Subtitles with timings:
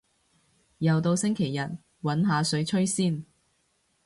[0.79, 3.23] 又到星期日，搵下水吹先